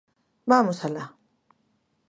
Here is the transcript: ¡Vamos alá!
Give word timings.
¡Vamos 0.51 0.77
alá! 0.85 1.05